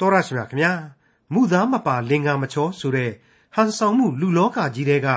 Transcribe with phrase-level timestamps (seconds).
[0.00, 0.72] တော်ရရှိမြခင်ဗျာ
[1.32, 3.10] မူသားမပါလင်္ကာမချောဆိုတဲ့
[3.54, 5.08] ဟန်ဆောင်မှုလူလောကကြီးတဲ့က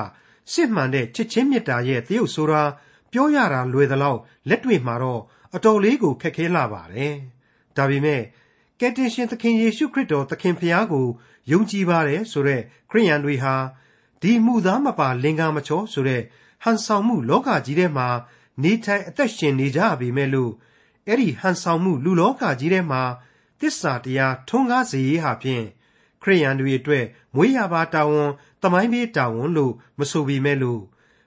[0.52, 2.64] စစ်မှန်တဲ့ချစ်ချင်းမေတ္တာရဲ့တရုပ်ဆိုတာ
[3.12, 5.22] ပြောရတာလွယ်သလောက်လက်တွေ့မှာတော့
[5.56, 7.16] အတော်လေးကိုခက်ခဲလာပါတယ်
[7.78, 8.22] ဒါပေမဲ့
[8.80, 11.08] ကယ်တင်ရှင်သခင်ယေရှုခရစ်တော်သခင်ဖျားကို
[11.52, 13.56] ယုံကြည်ပါတယ်ဆိုတဲ့ခရိယန်တွေဟာ
[14.22, 16.22] ဒီမှုသားမပါလင်္ကာမချောဆိုတဲ့
[16.64, 18.08] ဟန်ဆောင်မှုလောကကြီးထဲမှာ
[18.64, 20.52] နေထိုင်အသက်ရှင်နေကြပေမဲ့လို့
[21.08, 23.02] အဲ့ဒီဟန်ဆောင်မှုလူလောကကြီးထဲမှာ
[23.62, 25.66] တစ္ဆာတရားထွန်းကားစေရေးဟာဖြင့်
[26.22, 28.30] ခရိယန်တွေအတွက်မွေးရပါတာဝန်
[28.64, 30.82] တမိုင်းပေးတာဝန်လို့မဆိုပေမဲ့လို့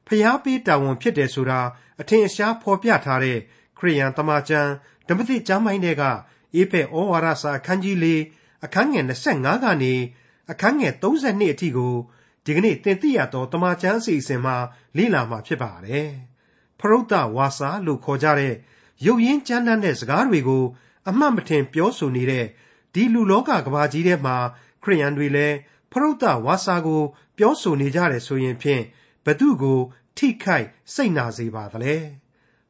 [0.06, 1.61] ဖျားပေးတာဝန်ဖြစ်တယ်ဆိုတာ
[2.01, 3.39] အထင်အရှားဖော်ပြထားတဲ့
[3.78, 4.70] ခရိယန်တမန်ကျမ်း
[5.09, 6.02] ဓမ္မသစ်ကျမ်းပိုင်းတွေက
[6.55, 8.06] အေဖက်ဩဝါဒစာအခန်းကြီး၄
[8.64, 9.95] အခန်းငယ်25ကနေ
[10.51, 11.95] အခန်းငယ်32အထိကို
[12.45, 14.56] ဒီကနေ့သင်သိရသောတမန်ကျမ်းအစီအစဉ်မှာ
[14.97, 16.09] လေ့လာမှာဖြစ်ပါတယ်။
[16.78, 18.55] ဖရုတ်တဝါစာလို့ခေါ်ကြတဲ့
[19.05, 20.64] ရုပ်ရင်းကြမ်းတမ်းတဲ့စကားတွေကို
[21.09, 22.45] အမှတ်မထင်ပြောဆိုနေတဲ့
[22.94, 24.38] ဒီလူလောကကဘာကြီးထဲမှာ
[24.84, 25.55] ခရိယန်တွေလည်း
[25.91, 27.02] ဖရုတ်တဝါစာကို
[27.38, 28.83] ပြောဆိုနေကြတယ်ဆိုရင်ဖြင့်
[29.25, 29.80] ဘသူကို
[30.17, 31.95] ထိခိုက်စိတ်နာစေပါသလဲ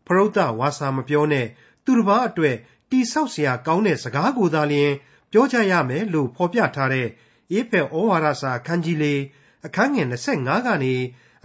[0.05, 1.47] ဖရုတ်တဝါစာမပြောနဲ့
[1.85, 2.55] သူတစ်ပါးအတွက်
[2.91, 4.91] တိဆောက်เสียကောင်းတဲ့စကားကိုသာလျှင်
[5.31, 7.08] ပြောကြရမယ်လို့ဖော်ပြထားတဲ့
[7.52, 9.22] အေဖက်ဩဝါဒစာအခန်းကြီးလေး
[9.66, 10.95] အခန်းငယ်25ကနေ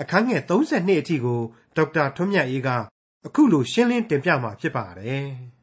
[0.01, 1.41] အခန်းငယ်32အထိကို
[1.77, 2.69] ဒေါက်တာထွန်းမြတ်အေးက
[3.27, 5.27] အခုလိုရှင်းလင်းတင်ပြมาဖြစ်ပါတယ်။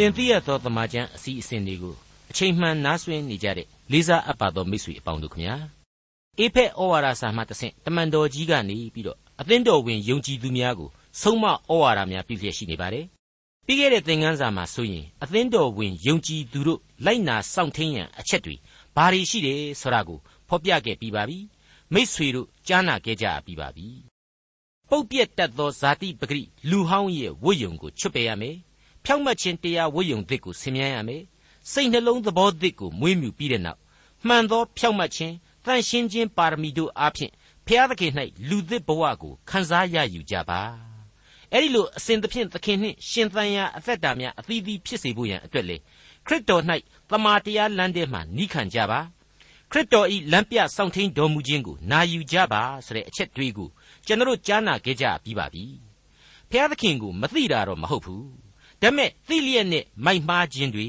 [0.00, 1.94] တင်ပြရသောသမာကျမ်းအစီအစဉ်တွေကို
[2.30, 5.54] အချိန်မှန်နားဆွင့်နေကြတဲ့လေးစားအပ်ပါသောမိတ်ဆွေအပေါင်းတို့ခမညာ။
[6.38, 13.04] အေဖက်ဩဝါဒစာမှတဆင့်တမန်တော်ကြီးကနေပြီးတော့အသင်းတော်ဝင်ယုံကြည်သူများကိုဆုံးမဩဝါဒများပြည့်ပြည့်ရှိနေပါတယ်။
[13.66, 18.56] ပြီးခဲ့တဲ့သင်ခန်းစာမှာဆိုရင်အသင်းတော်ဝင်ယုံကြည်သူတို့လိုက်နာစောင့်ထိန်ရန်အချက်တွေ
[18.96, 21.38] ဘာတွေရှိတယ်ဆိုတာကိုဖော်ပြခဲ့ပြီးပါပြီ။
[21.94, 23.88] မိษွေတို့ကြားနာခဲ့ကြပြီးပါပြီ။
[24.90, 28.56] ပုတ်ပြက်တတ်သောဇာတိပဂရိလူဟောင်းရဲ့ဝိယုံကိုချွတ်ပယ်ရမယ်။
[29.08, 31.22] ဖြောင့်မတ်ခြင်းတရားဝိယုံသစ်ကိုဆင်မြန်းရမယ်။
[31.72, 33.80] စိတ်နှလုံးသဘောသစ်ကိုမွေးမြူပြီးတဲ့နောက်
[34.26, 37.32] မှန်သောဖြောင့်မတ်ခြင်းတန်ရှင်းခြင်းပါရမီတို့အားဖြင့်
[37.66, 38.12] ဖျားသခင်၌
[38.48, 40.60] လူသစ်ဘဝကိုခံစားရယူကြပါ
[41.52, 45.76] အဲ့ဒီလိုအစဉ်သဖြင့်သခင်နှင့်ရှင်သန်ရာအသက်တာများအသီးသီးဖြစ်စေဖို့ရန်အတွက်လေ
[46.26, 46.62] ခရစ်တော်၌
[47.10, 49.00] တမာတရားလမ်းထဲမှာနိခံကြပါ
[49.70, 53.68] ခရစ်တော်ဤလမ်းပြဆောင်ထင်းတော်မူခြင်းကိုနာယူကြပါဆိုတဲ့အချက်တွေးကို
[54.06, 55.64] ကျွန်တော်ကြားနာခဲ့ကြပြီးပါပြီ
[56.50, 58.45] ဖျားသခင်ကိုမသိတာတော့မဟုတ်ဘူး
[58.82, 60.88] ဒါပေမဲ့သိလျက်နဲ့မိုက်မှားခြင်းတွေ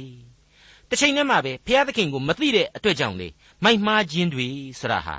[0.90, 3.28] တစ်ချိန်တည်းမှာပဲဖျားသခင်ကိုမသိတဲ့အတွက်ကြောင့်လေ
[3.64, 4.48] မိုက်မှားခြင်းတွေ
[4.80, 5.16] ဆိုတာဟာ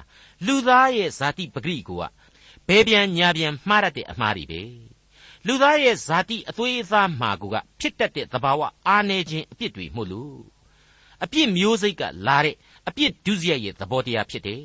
[0.46, 2.04] လူသားရဲ့ဇာတိပဂရိကိုက
[2.68, 4.62] ဘယ်ပြန်ညာပြန်မှားရတဲ့အမှားတွေပဲ
[5.46, 10.38] လူသားရဲ့ဇာတိအသွေးအသားမှာကိုကဖြစ်တတ်တဲ့သဘာဝအားနည်းခြင်းအပြစ်တွေမို့လို့
[11.24, 12.56] အပြစ်မျိုးစိတ်ကလာတဲ့
[12.88, 14.62] အပြစ်ဒုစရိုက်ရဲ့သဘောတရားဖြစ်တယ်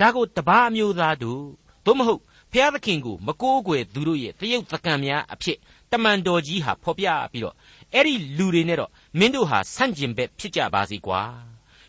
[0.00, 1.44] ဒါကိုတပါးမျိုးသားတို့
[1.84, 5.58] သို့မဟုတ်ဖျားသခင်ကိုမကိုးကွယ်သူတို့ရဲ့တရုတ်သကံများအဖြစ်
[5.92, 7.54] တမန်တော်ကြီးဟာဖော်ပြပြီးတော့
[7.94, 11.22] အဲ့ဒီလူတွေနဲ့တော့မင်းတို့ဟာဆန့်ကျင်ဘက်ဖြစ်ကြပါစေကွာ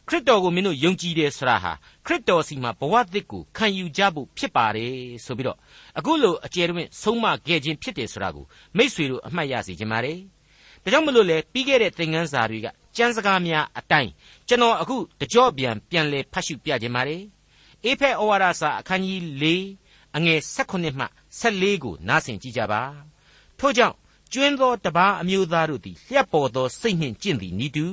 [0.08, 1.72] ခရစ်တော်ကိုမင်းတို့ယုံကြည်တယ်ဆိုတာဟာ
[2.06, 4.94] ခရစ်တော်စီမှာဘဝသစ်ကိုခံယူကြဖို့ဖြစ်ပါတယ်
[5.25, 5.57] ဆိုပြီးတော့
[5.97, 8.46] အခုလိုအကျယ်တွင်ဆုံးမခဲ့ခြင်းဖြစ်တယ်ဆိုတာကို
[8.78, 10.19] မိษွေတို့အမှတ်ရစေချင်ပါတယ်
[10.84, 14.12] ဒါကြောင့်မလို့လေပြီးခဲ့တဲ့သင်ခန်းစာတွေကကျမ်းစကားများအတိုင်း
[14.47, 17.22] ကျွန်တော်အခုတကြော့ပြန်ပြန်လဲဖတ်ရှုပြခြင်းပါတယ်
[17.86, 19.46] အေဖက်ဩဝါဒစာအခန်းကြီး၄
[20.18, 21.06] အငယ်16မှ
[21.41, 22.81] 14ကိုနားဆင်ကြည့်ကြပါ
[23.59, 23.95] ထို့ကြောင့်
[24.34, 27.85] ကျွင်းသောတပားအမျိုးသားတို့သည်လျှက်ပေါ်သောစိတ်နှင့်ကျင့်သည်နိတူ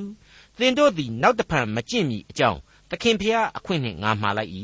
[0.57, 2.59] သင်တို့သည်နောက်တဖန်မကျင့်မီအကြောင်း
[2.89, 4.51] သခင်ဖျားအခွင့်နှင့်ငါမှားလိုက်၏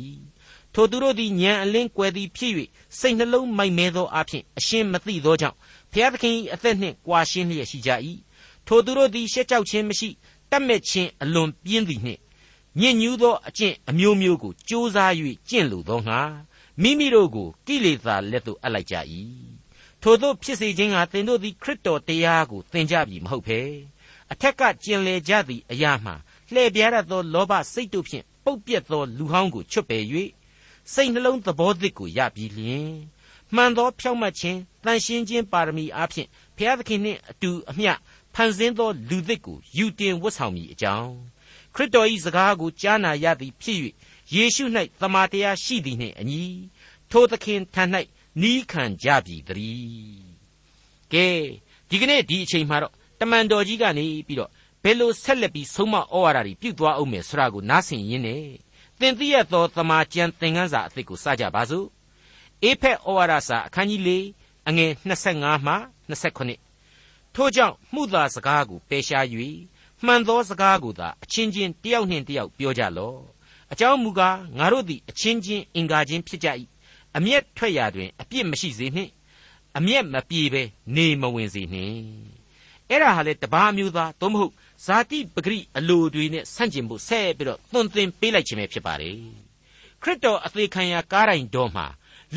[0.73, 2.53] ထိုသူတို့သည်ညံအလင်းကွယ်သည်ဖြစ်၍
[3.00, 5.57] စိတ်နှလုံးမိုက်မဲသောအဖြစ်အရှင်းမသိသောကြောင့်
[5.91, 7.91] ဖျားသခင်၏အသက်နှင့်ကွာရှင်းလျက်ရှိကြ၏
[8.68, 10.09] ထိုသူတို့သည်ရှက်ကြောက်ခြင်းမရှိ
[10.51, 12.22] တတ်မဲ့ခြင်းအလွန်ပြင်းသည်နှင့်
[12.79, 15.12] ညစ်ညူးသောအကျင့်အမျိုးမျိုးကိုကြိုးစား၍
[15.50, 16.19] ကျင့်လိုသောငါ
[16.81, 18.95] မိမိတို့ကိုကိလေသာလက်သို့အပ်လိုက်ကြ၏
[20.03, 23.62] ထို့သောဖြစ်စေခြင်းကသင်တို့သည်ခရစ်တော်တရားကိုသင်ကြပြီမဟုတ်ဘဲ
[24.31, 26.12] အထက်ကကျင်လေကြသည့်အရာမှ
[26.53, 30.03] လှည့်ပြားရသောလောဘစိတ်တို့ဖြင့်ပုတ်ပြက်သောလူဟောင်းကိုချွတ်ပယ်၍
[30.94, 32.91] စိတ်နှလုံးသဘောသစ်ကိုရပြီးလျင်
[33.56, 37.91] မှန်သောဖြောင့်မတ်ခြင်းတန်ရှင်းခြင်းပါရမီအားဖြင့်ဘုရားသခင်နှင့်အတူအမျှ
[38.33, 41.13] ဖန်ဆင်းသောလူသစ်ကိုယူတင်ဝတ်ဆောင်မိအကြောင်း
[41.75, 43.77] ခရစ်တော်၏စကားကိုကြားနာရသည်ဖြစ်၍
[44.33, 44.63] ယေရှု၌
[45.01, 46.44] သမာတရားရှိသည်နှင့်အညီ
[47.12, 47.83] ထိုသခင်ထံ၌
[48.42, 50.31] နီးခံကြပြီတည်း
[51.13, 51.28] ကဲ
[51.89, 54.50] ဒီကနေ့ဒီအချိန်မှာတော့တမန်တော်ကြီးကနေပြီးတော့
[54.83, 58.44] ဘယ်လိုဆက်လက်ပြီးဆုံးမဩဝါဒတွေပြုသွားအောင်မယ်ဆိုတာကိုနားဆင်ရင်းနဲ့
[59.00, 61.88] သင်သိရသောသမာကျမ်းသင်ခန်းစာအသစ်ကိုစကြပါစို့
[62.63, 64.10] အေဖက်ဩဝါဒစာအခန်းကြီး၄
[64.68, 64.92] အငယ်
[65.27, 65.75] 25မှ
[66.10, 69.25] 29ထို့ကြောင့်မှုသာစကားကိုပယ်ရှား၍
[70.06, 73.19] မှန်သောစကားကိုသာအချင်းချင်းတယောက်နှင့်တယောက်ပြောကြလော့
[73.72, 76.48] အကြောင်းမူကားငါတို့သည်အချင်းချင်းအင်္ဂါချင်းဖြစ်ကြ၏
[77.18, 79.12] အမျက်ထွက်ရာတွင် အပြစ်မရှိစေနှင့်
[79.78, 80.63] အမျက်မပြေဘဲ
[80.96, 82.02] နေမဝင်စေနှင့်
[82.90, 84.54] အဲ့ဒါဟာလေတပားမျိုးသားသို့မဟုတ်
[84.86, 89.18] ဇာတိပဂရိအလိုတွေနဲ့ဆန့်ကျင်ဖို့ဆက်ပြီးတော့သွန်သင်ပေးလိုက်ခြင်းပဲဖြစ်ပါတယ်
[90.02, 91.86] ခရစ်တော်အသေးခံရကားတိုင်းတော်မှာ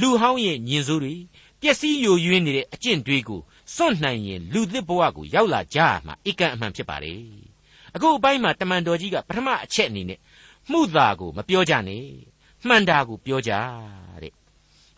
[0.01, 1.15] လူဟောင်းရဲ့ညင်စိုးတွေ
[1.61, 3.41] ပျက်စီးယိုယွင်းနေတဲ့အကျင့်တွေကို
[3.75, 7.21] စွန့်နိုင်ရင်လူသစ်ဘဝကိုရောက်လာကြမှာအကန့်အမှန်ဖြစ်ပါတယ်
[7.95, 10.19] အခုအပိုင်းမှာတမန်တော်ကြီးကပထမအချက်အနေနဲ့
[10.71, 12.05] မှုသာကိုမပြောကြနဲ့
[12.67, 13.53] မှန်တာကိုပြောကြ
[14.23, 14.33] တဲ့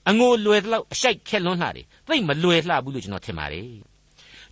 [0.08, 3.70] အငိုလွယ်တော့အရှိုက်ခက်လွန်းလှတယ်သိမလွယ်လှဘူးလို့ကျွန်တော်ထင်ပါတယ်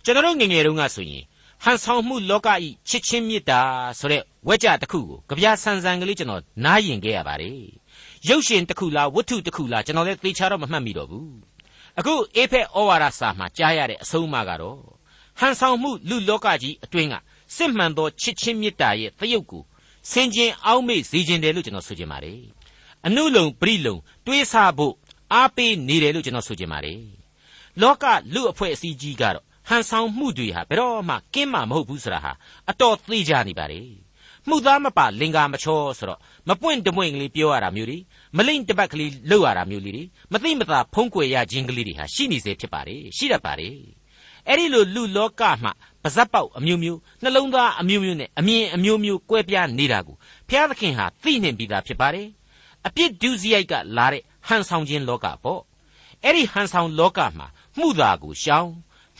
[0.03, 1.23] ကျွန်တော်ငငယ်တုန်းကဆိုရင်
[1.63, 3.59] ဟန်ဆောင်မှုလောကဤချစ်ချင်းမေတ္တာ
[3.99, 7.59] ဆိုတဲ့ဝက်ကြတစ်ခုကိုကြပြဆန်ဆန်ကလေးကျွန်တော်နားယင်ခဲ့ရပါတယ်
[8.29, 11.29] ရုပ်ရှင်တစ်ခုလားဝတ္ထုတစ်ခုလားကျွန်တော်လည်းသေချာတော့မမှတ်မိတော့ဘူး
[11.99, 14.79] အခုအေဖက်ဩဝါဒစာမှာကြားရတဲ့အဆုံးအမကတော့
[15.39, 17.15] ဟန်ဆောင်မှုလူလောကကြီးအတွင်းက
[17.55, 19.63] စစ်မှန်သောချစ်ချင်းမေတ္တာရဲ့သရုပ်ကို
[20.11, 22.41] ဆင်ခြင်အောက်မေ့စေခြင်းတယ်လို့ကျွန်တော်ဆိုချင်ပါတယ်
[23.05, 24.93] အနုလုံပရိလုံတွေးဆဖို့
[25.33, 27.01] အားပေးနေတယ်လို့ကျွန်တော်ဆိုချင်ပါတယ်
[27.81, 32.31] လောကလူအဖွဲ့အစည်းကြီးကတော့ဟန်ဆောင်မှုတွေဟာဘယ်တော့မှကင်းမှာမဟုတ်ဘူးဆိုတာဟာ
[32.69, 33.87] အတော်သိကြနေပါတယ်
[34.49, 36.19] မှုသားမပါလင်္ကာမချောဆိုတော့
[36.49, 37.97] မပွင့်တပွင့်ကလေးပြောရတာမျိုးတွေ
[38.37, 43.75] မလိမ့်တပတ်ကလေးလှုပ်ရတာမျိုးလေးတွေမသိမသာဖုံးကွယ်ရခြင်းကလေးတွေဟာရှိနေစေဖြစ်ပါတယ်ရှိတတ်ပါတယ်
[44.47, 45.71] အဲ့ဒီလိုလူလောကမှာ
[46.03, 50.15] ပါဇက်ပေါက်အမျိုးမျိုးနှလုံးသားအမျိုးမျိုးနဲ့အမြင်အမျိုးမျိုးကွဲပြားနေတာကို
[50.49, 52.27] ဘုရားသခင်ဟာသိနှင်ပြီးသားဖြစ်ပါတယ်
[52.87, 55.61] အပြစ်ဒုစရိုက်ကလာတဲ့ ဟန်ဆောင်ခြင်းလောကပေါ့
[56.23, 57.47] အဲ့ဒီဟန်ဆောင်လောကမှာ
[57.79, 58.69] မှုသာကိုရှောင်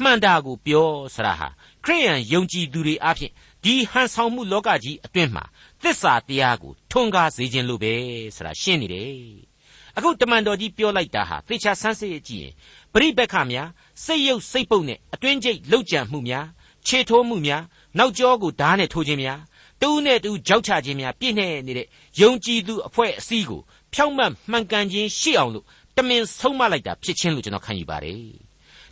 [0.01, 1.47] မှန်တာကိုပြောဆရာဟာ
[1.85, 3.31] ခရိယန်ယုံကြည်သူတွေအဖြစ်
[3.63, 5.43] ဒီဟန်ဆောင်မှုလောကကြီးအတွင်းမှာ
[5.81, 7.93] သစ္စာတရားကိုထွန်းကားစေခြင်းလို့ပဲ
[8.35, 9.09] ဆိုတာရှင်းနေတယ်
[9.97, 12.53] အခုတမန်တော်ကြီးပြောလိုက်တာဟာသေချာဆန်းစစ်ကြည့်ရင်
[12.93, 13.69] ပရိပက္ခများ
[14.03, 16.45] စိတ်ယုတ်စိတ်ပုတ်နဲ့အတွင်းကျိတ်လှုပ်ကြံမှုများ
[16.87, 17.63] ခြေထိုးမှုများ
[17.97, 19.39] နောက်ကျောကိုဓာတ်နဲ့ထိုးခြင်းများ
[19.81, 21.87] တူးနဲ့တူးကြောက်ချခြင်းများပြည့်နေနေတဲ့
[22.21, 23.61] ယုံကြည်သူအဖွဲ့အစည်းကို
[23.93, 25.65] ဖြောင့်မတ်မှန်ကန်ခြင်းရှိအောင်လို့
[25.97, 28.21] တမင်ဆုံးမလိုက်တာဖြစ်ခြင်းလို့ကျွန်တော်ခံယူပါတယ်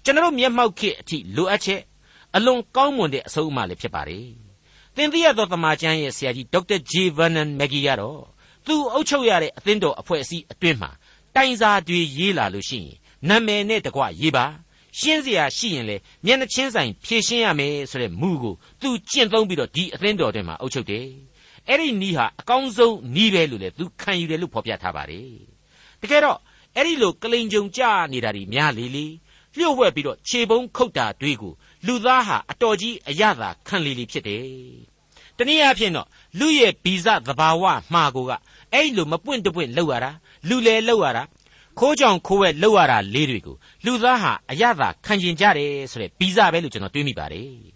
[0.04, 1.82] ကျွန်တော်မျက်မှောက်ခေအထိလိုအပ်ချက်
[2.36, 4.26] အလွန်ကောင်းမွန်တဲ့အဆုံးအမလည်းဖြစ်ပါတယ်
[4.96, 8.22] သင်သိရသောတမန်ကျမ်းရဲ့ဆရာကြီးဒေါက်တာဂျေဗန်နန်မက်ဂီကတော့
[8.66, 10.92] သူအုပ်ချုပ်ရတဲ့အသင်းတော်အဖွဲ့အစည်းအတွင်းမှာ
[11.36, 12.96] တိုင်စာတွေရေးလာလို့ရှိရင်
[13.30, 14.46] နာမည်နဲ့တကွရေးပါ
[15.00, 15.96] ရှင်းစရာရှိရင်လေ
[16.26, 21.06] မျက်နှချင်းဆိုင်ဖြည့်ရှင်းရမယ်ဆိုတဲ့မူကိုသူကျင့်သုံးပြီးတော့ဒီအသင်းတော်ထဲမှာအုပ်ချုပ်တယ်
[21.70, 25.30] အဲ့ဒီနီးဟာအကောင်းဆုံးနီးပဲလို့လေသူခံယူတယ်လို့ဖော်ပြထားပါတယ်
[26.02, 26.40] တကယ်တော့
[26.76, 27.82] အဲ့ဒီလိုကလိန်ကြုံကြ
[28.14, 29.06] နေတာဒီများလေလေ
[29.58, 31.54] လျှို့ဝှက်ပြီးတော့ခြေပုံးခုတ်တာတွေကို
[31.86, 34.46] လူသားဟာအတော်ကြီးအရသာခံလေလေဖြစ်တယ်
[35.38, 36.08] တနည်းအားဖြင့်တော့
[36.40, 37.64] လူရဲ့ဗီဇသဘာဝ
[37.94, 38.32] မှာကိုက
[38.74, 40.12] အဲ့လိုမပွင့်တပွင့်လောက်ရတာ
[40.50, 41.24] လူလေလောက်ရတာ
[41.80, 43.56] ခိုးကြောင်ခိုးဝဲလောက်ရတာလေးတွေကို
[43.86, 47.73] လူသားဟာအရသာခံကျင်ကြတယ်ဆိုတဲ့ဗီဇပဲလို့ကျွန်တော်တွေးမိပါတယ်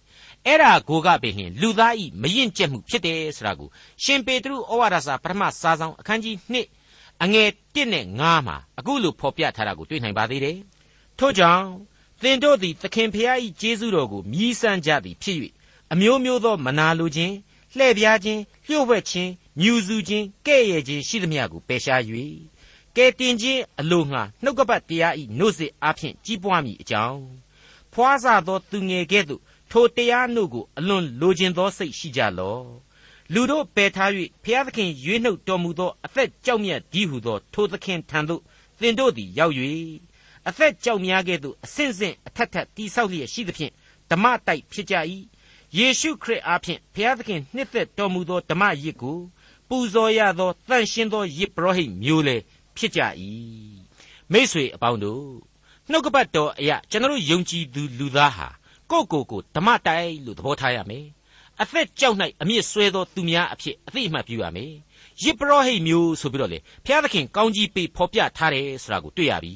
[0.47, 3.69] အဲ့ဒါကိုကပင်လျင်လူသားဤမရင်ကျက်မှုဖြစ်တယ်ဆိုတာကို
[4.03, 6.35] ရှင်ပေတရုဩဝါဒစာပထမစာဆောင်အခန်းကြီး
[6.81, 10.57] 1အငယ်1နဲ့9မှာအခုလိုဖော်ပြထားတာကိုတွေ့နိုင်ပါသေးတယ်
[11.19, 11.65] ထို့ကြောင့်
[12.21, 15.38] သင်တို့သည်သခင်ဖျား၏ကျေးဇူးတော်ကိုမြည်ဆန်းကြသည်ဖြစ်၍
[15.94, 17.33] အမျိုးမျိုးသောမနာလိုခြင်း
[17.77, 22.01] လှဲ့ပြားခြင်းလျှို့ဝှက်ခြင်းညူစုခြင်းကဲ့ရဲ့ခြင်းရှိသမျှကိုပယ်ရှား၍
[22.95, 27.21] ကဲတင်ခြင်းအလိုငှာနှုတ်ကပတ်တရားဤနှုတ်စစ်အားဖြင့်ကြီးပွားမိအကြောင်း
[27.93, 29.41] ဖွားစားသောသူငယ်ကဲ့သို့
[29.71, 32.65] ထိုတရားနှုတ်ကိုအလွန်လိုချင်သောစိတ်ရှိကြလော့
[33.33, 34.11] လူတို့ပယ်ထား၍
[34.43, 38.41] ဖျားသခင်ရွေးနှုတ်တော်မူသောအသက်ကြောက်မြတ်ဒီဟုသောထိုသခင်ထံသို့
[38.79, 39.53] သင်တို့သည်ရောက်၍
[40.47, 43.71] အသက်ကြောက်များကဲ့သို့အဆင့်ဆင့်အထက်ထက်တိဆောက်လျက်ရှိသဖြင့်
[44.11, 44.95] ဓမ္မတိုက်ဖြစ်ကြ၏
[45.77, 49.19] ယေရှုခရစ်အားဖြင့်ဘုရားသခင်နှစ်သက်တော်မူသောဓမ္မရစ်ကို
[49.67, 52.38] ပူဇော်ရသောတန်ရှင်းသောယစ်ပရောဟိတ်မျိုးလေ
[52.77, 53.01] ဖြစ်ကြ၏
[54.31, 55.25] မိษွေအပေါင်းတို့
[55.89, 58.47] နှုတ်ကပတ်တော်အရာကျွန်တော်ယုံကြည်သူလူသားဟာ
[58.91, 61.06] ကိုယ့်ကိုယ်ကိုဓမ္မတိုက်လို့သဘောထားရမယ်
[61.62, 64.74] အသက်ကြောက်၌အမြင့်ဆွဲသောသူများအဖြစ်အသိအမှတ်ပြုရမယ်
[65.24, 69.53] ယစ်ပရောဟိတ်မျိုးဆိုပြီးတော့လေဘုရားသခင်ကောင်းကြီးပေးဖော်ပြထားတယ်ဆိုတာကိုတွေ့ရပြီ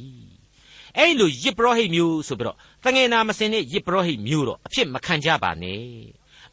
[0.98, 5.82] အဲ့လိုယစ်ပရောဟိတ်မျိုးဆိုပြီးတော့တငယ်နာမစင်တဲ့ယစ်ပရောဟိတ်မျိုးတော့အဖြစ်မခံကြပါနဲ့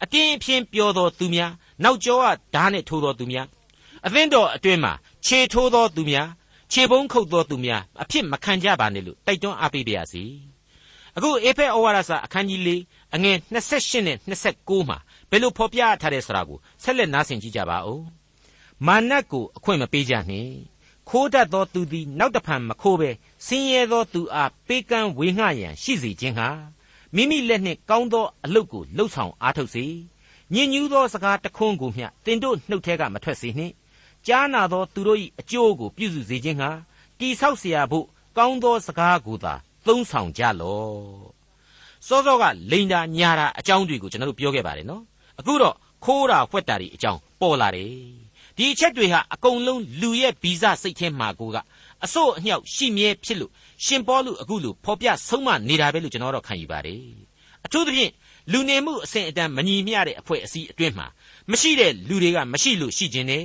[0.02, 1.52] အတင်းအဖျင်းပြောတော်သူများ
[1.84, 3.46] နောက်ကျောကဓာတ်နဲ့ထိုးတော်သူများ
[4.06, 4.92] အသင်းတော်အတွင်းမှာ
[5.26, 6.28] ခြေထိုးတော်သူများ
[6.72, 10.24] ခြေပုံးခုတ်တော်သူများအဖြစ်မခံကြပါနဲ့လို့တိုက်တွန်းအားပေးပါရစေ
[11.17, 12.69] အခုအေဖက်ဩဝါဒစာအခန်းကြီး၄
[13.15, 14.17] အငယ်28နဲ့
[14.53, 14.97] 29မှာ
[15.29, 18.01] ဘယ်လိုဖော်ပြထားတဲ့ဆိုတာကိုဆက်လက်နားဆင်ကြည့်ကြပါဦး
[18.85, 20.53] မာနတ်ကိုအခွင့်မပေးကြနှင့်
[21.09, 23.09] ခိုးတတ်သောသူသည်နောက်တဖန်မခိုးဘဲ
[23.45, 26.49] ဆင်းရဲသောသူအားပေးကမ်းဝေငှရန်ရှိစေခြင်းဟာ
[27.15, 29.85] မိမိလက်နှင့်ကောင်းသောအလုပ်ကိုလှုပ်ဆောင်အားထုတ်စေ
[30.53, 33.73] ညဉ့်ညူးသောစကားတခွန်းကိုမျှတင်တို့နှုတ်ထဲကမထွက်စေနှင့်
[34.27, 36.69] ကြားနာသောသူတို့၏အကျိုးကိုပြုစုစေခြင်းဟာ
[37.19, 38.05] တိဆောက်เสียဖို့
[38.37, 39.53] ကောင်းသောစကားကိုသာ
[39.88, 41.38] သုံးဆောင်ကြလော့
[42.06, 45.02] စောစောကလိန်တာညာတာအကြောင်းတွေကိုကျွန်တော်တို့ပြောခဲ့ပါတယ်နော်
[45.40, 47.92] အခုတော့ခိုးတာဖွက်တာတွေအကြောင်းပေါ်လာတယ်
[48.56, 51.56] ဒီအချက်တွေဟာအကုန်လုံးလူရဲ့ဗီဇစိတ်ထဲမှာကိုက
[52.04, 53.52] အစို့အညှောက်ရှိမြဲဖြစ်လို့
[53.84, 57.02] ရှင်ပေါလုအခုလိုဖော်ပြဆုံးမနေတာပဲလို့ကျွန်တော်တော့ခံယူပါတယ်
[57.64, 58.12] အထူးသဖြင့်
[58.52, 61.06] လူနေမှုအဆင့်အတန်းမညီမျှတဲ့အဖွဲ့အစည်းအတွင်းမှာ
[61.50, 63.44] မရှိတဲ့လူတွေကမရှိလို့ရှိခြင်းနဲ့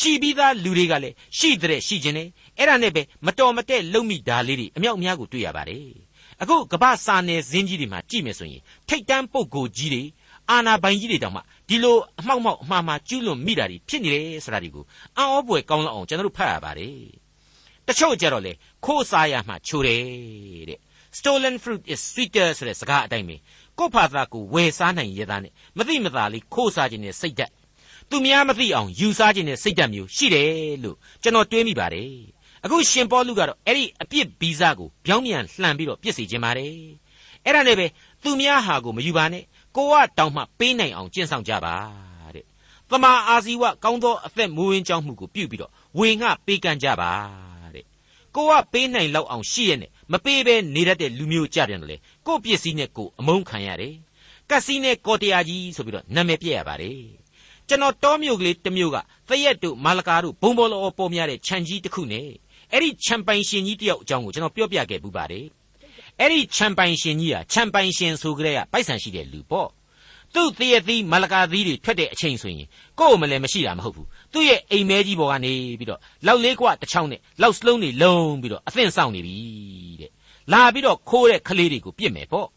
[0.00, 5.84] ရှိပြီးသားလူတွေကလည်းရှိတဲ့ရှိခြင်းနဲ့ အဲ့ဒါနဲ့ပဲမတော်မတဲ့လုံမိတာလေးတွေအမြောက်အများကိုတွေ့ရပါတယ်
[6.42, 10.02] အခုကမ္ဘာစာနယ်ဇင်းကြီးတွေမှာကြည့်မယ်ဆိုရင်ထိတ်တန်းပုဂ္ဂိုလ်ကြီးတွေ
[10.50, 14.84] အာနာပိုင်ကြီးတွေတောင်မှဒီလိုအမှောက်မှောက်အမှားမှားကျူးလွန်မိတာတွေဖြစ်နေတယ်ဆိုတာဒီကို
[15.16, 16.96] အံ့ဩပွေကောင်းလောက်အောင်ကျွန်တော်တို့ဖတ်ရပါတယ်
[17.86, 18.52] တချို့ကြတော့လေ
[18.84, 20.02] ခိုးစားရမှချိုတယ်
[20.68, 20.80] တဲ့
[21.18, 23.36] stolen fruit is sweeter ဆိုတဲ့စကားအတိုင်းပဲ
[23.78, 27.52] ကိုယ့်ဖာသာကိုဝယ်စားနိုင်ရသားနဲ့မသိမသာလေးခိုးစားခြင်းနဲ့စိတ်ဓာတ်
[28.10, 32.10] သူများမသိအောင်ယူစားခြင်းနဲ့စိတ်ဓာတ်မျိုးရှိတယ်လို့ကျွန်တော်တွေးမိပါတယ်
[32.66, 36.72] အခုရှင်ပေါလုကတော့အဲ့ဒီအပြစ်ဗီဇကိုပြောင်းပြန်လှန်ပြီးတော့ပြစ်စီခြင်းပါတယ်
[37.44, 37.86] အဲ့ဒါနဲ့ပဲ
[38.22, 39.44] သူများဟာကိုမယူပါနဲ့
[39.76, 41.74] ကိုကတောင်းမှပေးနိုင်အောင်ကျင့်ဆောင်ကြပါ
[42.34, 42.44] တဲ့
[42.90, 47.12] သမာအာဇီဝကောင်းသောအသက်မွေးဝင်းကြောင်းမှုကိုပြုပြီးတော့ဝေငှပေးကမ်းကြပါ
[47.74, 47.84] တဲ့
[48.34, 51.96] ကိုကပေးနိုင်လောက်အောင်ရှိရဲ့နဲ့မပေးဘဲနေတတ်တဲ့လူမျိုးကြပြန်တယ်လေ
[52.26, 53.94] ကိုပစ္စည်းနဲ့ကိုအမုန်းခံရတယ်
[54.50, 57.00] ကက်စီနဲ့ကော်တရာကြီးဆိုပြီးတော့နာမည်ပြရပါတယ်
[57.68, 58.96] ကျွန်တော်တောမြို့ကလေးတစ်မြို့က
[59.28, 62.28] သရက်တို့မာလကာတို့ဘုံဘောလောပေါ်များတဲ့ခြံကြီးတစ်ခုနဲ့
[62.72, 65.46] အဲ့ဒီခြံပိုင်ရှင်ကြီးတယောက်အကြောင်းကိုကျွန်တော်ပြောပြခဲ့ပူပါတယ်
[66.20, 69.68] အဲ့ဒီခြံပိုင်ရှင်ကြီးဟာခြံပိုင်ရှင်ဆိုကြတဲ့ကပိုက်ဆံရှိတဲ့လူပေါ့
[70.34, 72.66] သူ့သရက်သီးမလကာသီးတွေထွက်တဲ့အချိန်ဆိုရင်
[72.98, 79.36] ကိုယ်မလဲမရှိတာမဟုတ်ဘူးသူ့ရဲ့အိမ်မဲကြီးပေါ်ကနေပြီးတော့လောက်လေးကွတစ်ချောင်းနဲ့လောက်စလုံးတွေလုံးပြီးတော့အသင့်ဆောင်နေပြီ
[80.00, 80.10] တဲ့
[80.52, 82.48] လာပြီးတော့ခိုးတဲ့ကလေးတွေကိုပြစ်မယ်ပေါ့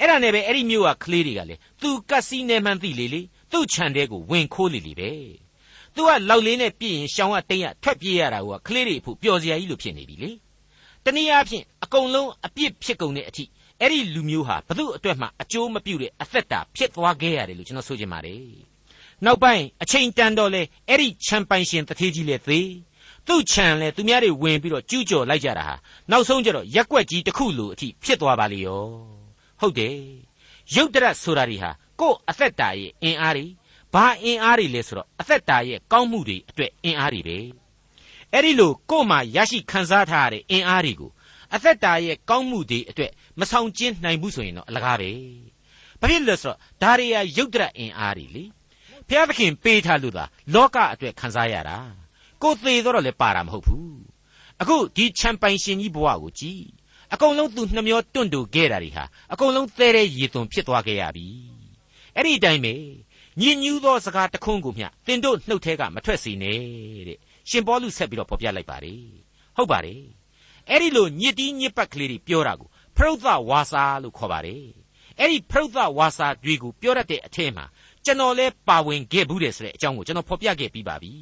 [0.00, 3.20] အဲ့ဒါနဲ့ပဲအဲ့ဒီမျိုးကကလေးတွေကလေသူကတ်စီနေမှန်းသိလေလေ
[3.52, 5.10] သူ့ခြံထဲကိုဝင်ခိုးလေလေပဲ
[5.96, 10.30] သူကလောက်လေးနဲ့ပြစ်ရင်ရှောင်းကတိတ်ရထွက်ပြေးရတာကကလေးတွေဖို့ပျော်စရာကြီးလို့ဖြစ်နေပြီလေ
[11.04, 13.44] တနည်းအားဖြင့်အကုန်လုံးအပြစ်ဖြစ်ကုန်တဲ့အထိ
[13.80, 18.40] အဲ့ဒီလူမျိုးဟာဘသူ့အတွက်မှအကျိုးမပြုတဲ့အသက်တာဖြစ်သွားခဲ့ရတယ်လို့ကျွန်တော်ဆိုချင်ပါတယ်
[19.24, 22.70] နောက်ပိုင်းအချိန်တန်တော့လေအဲ့ဒီချန်ပိုင်ရှင်တထေးကြီးလေသေး
[23.26, 25.74] သူ့ခြံလဲသူများတွေဝင်ပြီးတော့ကျူးကျော်လိုက်ကြတာဟာ
[26.10, 28.84] နောက်ဆုံးကျတော့ရက်ွက်ကြီးတစ်ခုလိုအထိဖြစ်သွားပါလေရော
[29.60, 29.96] ဟုတ်တယ်
[30.74, 33.46] ရုပ်တရက်ဆိုတာတွေဟာကိုယ့်အသက်တာရဲ့အင်အားတွေ
[33.96, 37.38] ဘာအင်အားတွေလဲဆိုတော့အသက်တာရဲ့ကောင်းမှုတွေအတွက်အင်အားတွေပဲ
[38.32, 41.10] အဲ့ဒီလိုကိုယ့်မှာရရှိခံစားထားရတဲ့အင်အားတွေကို
[41.54, 45.10] အသက်တာရဲ့ကောင်းမှုတွေအတွက်မဆောင်ကျဉ်နိုင်ဘူးဆိုရင်တော့အလကားပဲ
[46.00, 48.44] ဘာဖြစ်လဲဆိုတော့ဒါတွေဟာရုပ်တရက်အင်အားတွေလေ
[49.08, 50.24] ဘုရားသခင်ပေးထားလို့သာ
[50.54, 51.78] လောကအတွက်ခံစားရတာ
[52.42, 53.96] ကိုသေးတော့လည်းပါတာမဟုတ်ဘူး
[54.60, 56.62] အခုဒီချမ်ပိုင်ရှင်ကြီးဘဝကိုကြည်
[57.12, 61.26] အကုန်လုံးသူနှမျောတွန့်တူခဲ့တာတွေဟာအကုန်လုံးသဲတဲ့ရည်သွန်ဖြစ်သွားခဲ့ရပြီ
[62.14, 62.74] အဲ့ဒီအတိုင်းပဲ
[63.40, 66.58] ညင်ညူးသောစကားတခွန်းကိုမျှတင်တို့နှုတ်ထဲကမထွက်စေနဲ့
[67.08, 67.18] တဲ့
[67.50, 69.02] ရှင်ပေါလုဆက်ပြီးတော့ဖော်ပြလိုက်ပါတယ်
[69.56, 70.02] ဟုတ်ပါတယ်
[70.70, 74.64] အဲ့ဒီလိုညစ်တီးညစ်ပတ်ကလေးတွေပြောတာကိုဖရုဒ္ဓဝါစာလို့ခေါ်ပါတယ်
[75.18, 77.64] အဲ့ဒီဖရုဒ္ဓဝါစာတွေကိုပြောတတ်တဲ့အထက်မှာ
[78.04, 81.12] ကျွန်တော်လဲပါဝင်ခဲ့ဘူးတယ်ဆိုတဲ့အကြောင်းကိုကျွန်တော်ဖော်ပြခဲ့ပြီးပါပြီ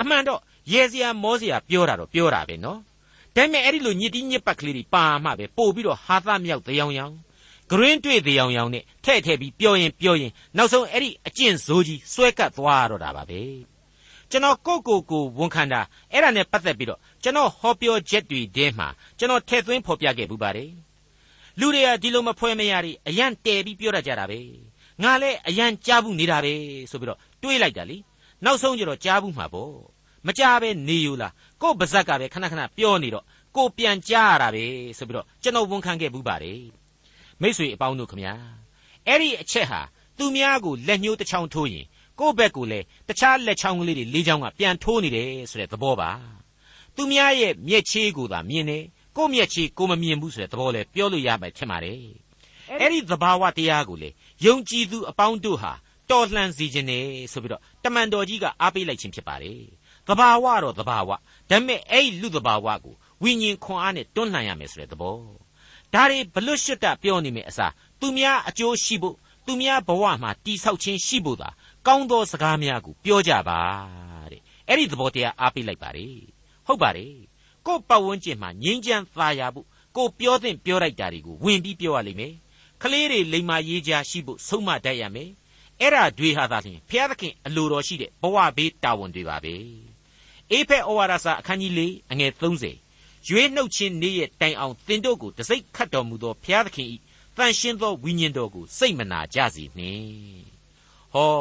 [0.00, 0.40] အမှန်တော့
[0.72, 2.78] ရဲစရာမောစရာပြောတာတော့ပြောတာပဲနော်
[3.36, 7.14] ဒါပေမဲ့အဲ့ဒီလိုညစ်တီးညစ်ပတ်ကလေးတွေပါမှပဲပို့ပြီးတော့ဟာသမြောက်တရားရောင်
[7.70, 13.40] ဂရင်းတွေ့တရားရောင်နဲ့ထဲ့ထဲ့ပြီးပြောရင်ပြောရင်နောက်ဆုံးအဲ့ဒီအကျင့်ဇိုးကြီးစွဲကပ်သွားတော့တာပါပဲ
[14.30, 15.80] ကျွန်တော်ကိုကိုကိုဝန်ခံတာ
[16.12, 20.70] အဲ့ဒါနဲ့ပတ်သက်ပြီးတော့ကျွန်တော်ဟောပြောချက်တွေထဲမှာကျွန်တော်ထည့်သွင်းဖော်ပြခဲ့ပူပါတယ်
[21.60, 24.40] လူတွေကဒီလိုမဖွဲမရတွေအရန်တဲပြီးပြောတတ်ကြတာပဲ
[25.02, 26.54] ငါလည်းအရန်ကြားဘူးနေတာပဲ
[26.90, 27.96] ဆိုပြီးတော့တွေးလိုက်တာလी
[28.44, 29.72] နောက်ဆုံးကျတော့ကြားဘူးမှာပေါ့
[30.26, 33.24] မကြားပဲနေယူလားကို့ပါဇက်ကပဲခဏခဏပြောနေတော့
[33.56, 34.64] ကိုပြန်ကြားရတာပဲ
[34.98, 36.79] ဆိုပြီးတော့ကျွန်တော်ဝန်ခံခဲ့ဘူးပါတယ်
[37.42, 38.34] မိษွေအပေါင်းတို့ခမညာ
[39.06, 39.80] အဲ့ဒီအချက်ဟာ
[40.18, 41.86] သူများကိုလက်ညှိုးတစ်ချောင်းထိုးရင်
[42.18, 46.10] ကိုယ့်ဘက်ကိုလည်းတခြားလက်ချောင်းကလေးတွေလေးချောင်းကပြန်ထိုးနေတယ်ဆိုတဲ့သဘောပါ
[46.96, 48.84] သူများရဲ့မျက်ချေးကိုသာမြင်တယ်
[49.16, 51.98] ကိုယ့်မျက်ချေးကိုမမြင်ဘူးဆိုတဲ့သဘောလဲပြောလို့ရမယ်ထင်ပါတယ်
[52.80, 54.10] အဲ့ဒီသဘာဝတရားကိုလေ
[54.44, 55.72] ယုံကြည်သူအပေါင်းတို့ဟာ
[56.10, 59.60] တော်လှန်စေခြင်းနဲ့ဆိုပြီးတော့တမန်တော်ကြီးကအားပေးလိုက်ခြင်းဖြစ်ပါတယ်
[60.08, 61.16] သဘာဝတော့သဘာဝဒါ
[61.48, 65.16] ပေမဲ့အဲ့ဒီလူသဘာဝကိုဝိညာဉ်ခွန်အားနဲ့တွန်းလှန်ရမယ်ဆိုတဲ့သဘော
[65.94, 69.16] ဒါတွေဘလွတ်ရှွတ်တာပြောနေမယ်အစားသူများအကျိုးရှိဖို့
[69.46, 71.48] သူများဘဝမှာတိဆောက်ခြင်းရှိဖို့သာ
[71.86, 73.60] ကောင်းသောစကားများကိုပြောကြပါ
[74.32, 76.06] တဲ့အဲ့ဒီသဘောတရားအားပေးလိုက်ပါလေ
[76.66, 77.14] ဟုတ်ပါတယ်
[77.66, 79.66] ကို့ပတ်ဝန်းကျင်မှာငြိမ်းချမ်းသာယာဖို့
[79.96, 82.34] ကိုပြောသင့်ပြောလိုက်တာတွေကိုဝင်ပြီးပြောရလိမ့်မယ်
[82.82, 85.30] ကလေးတွေလိမ္မာရေးကြရှိဖို့ဆုံးမတတ်ရမယ်
[85.80, 89.54] အဲ့ဒါတွေဟာသာလျှင်ဘုရားသခင်အလိုတော်ရှိတဲ့ဘဝဘေးတာဝန်တွေပါပဲ
[90.50, 91.80] အေဖက်ဩဝါဒစာအခန်းကြီး၄
[92.10, 92.89] အငယ်30
[93.27, 96.95] ရွေးနှုတ်ခြင်းနေ့ရဲ့တိုင်အောင်သင်တို့ကိုတစိ့ခတ်တော်မူသောဘုရားသခင်ဤ
[97.37, 100.43] တန်ရှင်းသောဝိညာဉ်တော်ကိုစိတ်မနာကြစေနှင့်
[101.13, 101.33] ဟော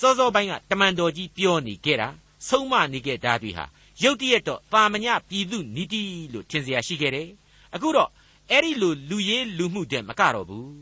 [0.00, 2.08] စောစောပိုင်းကတမန်တော်ကြီးပြောနေခဲ့တာ
[2.48, 3.64] ဆုံးမနေခဲ့တာတွေဟာ
[4.02, 6.02] ရုတ်တရက်တော့ပါမညပြည်သူနီတိ
[6.32, 7.28] လို့ထင်เสียရှိခဲ့တယ်
[7.74, 8.10] အခုတော့
[8.50, 10.72] အဲ့ဒီလိုလူရေးလူမှုတဲ့မကတော့ဘူး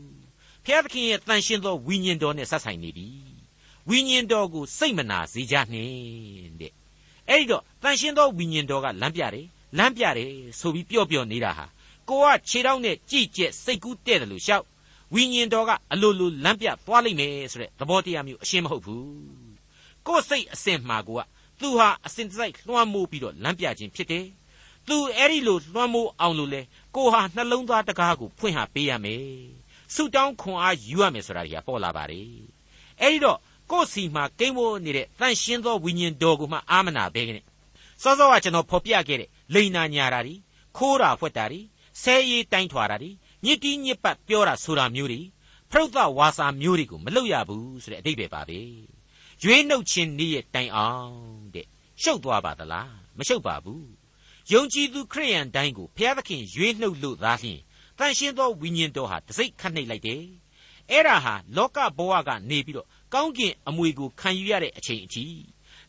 [0.65, 3.07] ဖျားသခင်ရဲ့တန်ရှင်းသောဝိညာဉ်တော်နဲ့ဆက်ဆိုင်နေပြီ
[3.89, 6.73] ဝိညာဉ်တော်ကိုစိတ်မနာစေကြနှင့်တဲ့
[7.29, 11.66] အဲ့ဒီတော့တန်ရှင်းသောဝိညာဉ်တော်ကလမ်းပြတယ် လမ်းပြတယ်ဆိုပြီးပြော့ပြော့နေတာဟာ
[12.08, 14.64] ကိုကခြေထောက်နဲ့ကြည်ကျက်စိတ်ကူးတဲ့တယ်လို့ရှောက်
[15.14, 19.06] ဝဝိညာဉ်တော်ကအလိုလိုလမ်းပြသွားလိမ့်မယ်ဆိုတဲ့သဘောတရားမျိုးအရှင်းမဟုတ်ဘူး
[20.06, 21.22] ကိုယ်စိတ်အစဉ်မှာကိုက
[21.60, 24.26] သူဟာအစဉ်တစိုက်လွှမ်းမိုးပြီးတော့လမ်းပြခြင်းဖြစ်တယ်
[24.88, 26.62] သူအဲ့ဒီလိုလွှမ်းမိုးအောင်လို့လေ
[26.96, 29.22] ကိုဟာနှလုံးသားတကားကိုဖွင့်ဟပေးရမယ်
[29.94, 32.28] ဆုတောင်းခွန်အားယူရမယ်ဆိုတာကြီးပေါ်လာပါတယ်
[33.00, 33.38] အဲ့ဒီတော့
[33.70, 37.40] ကိုယ်စီမှာကိန်းမိုးနေတဲ့တန်ရှင်းသောဝိညာဉ်တော်ကိုမှအာမနာပဲကနေ
[38.02, 40.34] စောစောကကျွန်တော်ဖော်ပြခဲ့တဲ့ လိန်နာညာတာဒီ
[40.76, 41.60] ခိုးတာဖွက်တာဒီ
[42.02, 43.10] ဆဲရီတိုင်းထွာတာဒီ
[43.44, 45.20] ညစ်တီးညစ်ပတ်ပြောတာဆိုတာမျိုးတွေ
[45.70, 48.60] ဖရုတ်သဝါစာမျိုးတွေကိုမလုပ်ရဘူးဆိုတဲ့အတိတ်ပဲပါပဲ
[49.42, 51.12] ရွေးနှုတ်ခြင်းနေ့ရဲ့တိုင်အောင်
[51.54, 51.66] တဲ့
[52.02, 53.88] ရှုပ်သွားပါသလားမရှုပ်ပါဘူး
[54.52, 57.60] ယုံကြည်သူခရိယန်တိုင်းကိုဘုရားသခင်ရွေးနှုတ်လို့သာလျှင်
[57.98, 60.22] တန်ရှင်းသောဝိညာဉ်တော်ဟာတစိ့ခတ်နှိပ်လိုက်တယ်
[60.90, 65.24] အဲ့ဒါဟာလောကဘဝကနေပြီးတော့ကောင်းကင်အမွေကိုခံယူရတဲ့အချိန်အထိ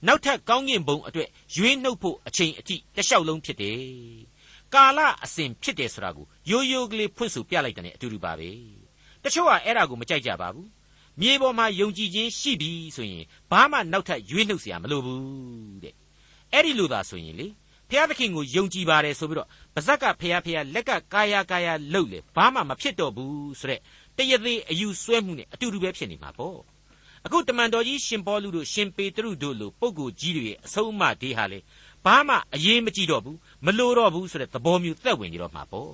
[0.08, 3.80] နောက်ထပ်ကောင်းကင်ဘုံအတွက်ရွေးနှုတ်ဖို့အချိန်အထိတလျှောက်လုံးဖြစ်တယ်။
[4.74, 8.50] ကာလအစဉ်ဖြစ်တယ်ဆိုတာကိုရိုးရိုးကလေးဖွင့်ဆိုပြလိုက်တဲ့အတူတူပါပဲ။
[9.24, 10.68] တချို့ကအဲ့ဒါကိုမကြိုက်ကြပါဘူး။
[11.22, 15.96] မြေပေါ်မှာယုံကြည်ခြင်းရှိပြီဆိုရင်ဘာမှနောက်ထပ်ရွေးနှုတ်စရာမလိုဘူးတဲ့။
[16.54, 17.48] အဲ့ဒီလိုသာဆိုရင်လေ
[17.90, 23.80] ဖျားသခင်ကိုယုံကြည်ပါတယ်ဆိုပြီးတော့ပါဇက်ကဖျားဖျားလက်ကကာယကာယလှုပ်လေဘာမှမဖြစ်တော့ဘူးဆိုတဲ့
[24.18, 26.60] တရသေးအယူဆွဲမှုနဲ့အတူတူပဲဖြစ်နေမှာပေါ့။
[27.26, 31.60] အခုတမန်တော်ကြီးရှင်ပေါလုတို့ရှင်ပေတရုတို့လိုပုဂ္ဂိုလ်ကြီးတွေရဲ့အဆုံးအမတေးဟာလေ
[32.06, 35.94] ဘာမှအရေးမကြည့်တော့ဘူးမလိုတော့ဘူးဆိုတဲ့သဘောမျိုးသက်ဝင်ကြတော့မှာပေါ့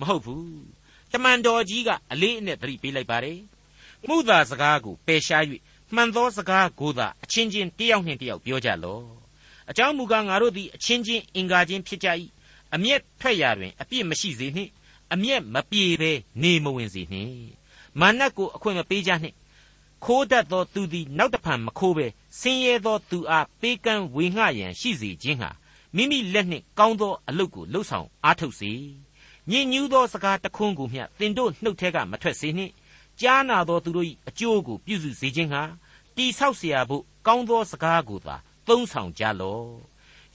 [0.00, 0.48] မဟုတ်ဘူး
[1.12, 3.38] တမန်တော်ကြီးကအလေးအနက်သတိပေးလိုက်ပါတယ်
[4.08, 5.44] မှုသာစကားကိုပယ်ရှား၍
[5.94, 9.04] မှန်သောစကားကိုသာအချင်းချင်းတယောက်နှင့်တယောက်ပြောကြလော့
[9.70, 12.08] အကြောင်းမူကားငါတို့သည်အချင်းချင်းအင်္ဂါချင်းဖြစ်ကြ၏
[12.74, 14.70] အမျက်ထွက်ရာတွင်အပြစ်မရှိစေနှင့်
[15.12, 17.48] အမျက်မပြေဘဲနေမဝင်စေနှင့်
[18.00, 19.36] မာနကိုအခွင့်မပေးကြနှင့်
[20.03, 22.07] ခိုးတတ်သောသူသည်နောက်တဖန်မခိုးဘဲ
[22.39, 25.49] ဆင်းရဲသောသူအားပေးကမ်းဝေငှရန်ရှိစေခြင်းဟာ
[25.95, 28.71] မိမိလက်နှင့်ကောင်းသောအလုပ်ကိုလှုပ်ဆောင်အားထုတ်စေ
[29.49, 32.73] ညင်ညူးသောစကားတခွန်းကိုမျှသင်တို့နှုတ်ထဲကမထွက်စေနှင့်
[33.19, 35.63] ကြားနာသောသူတို့၏အကျိုးကိုပြုစုစေခြင်းဟာ
[36.15, 38.35] တိဆောက်เสียဖို့ကောင်းသောစကားကိုသာ
[38.67, 39.67] သုံးဆောင်ကြလော့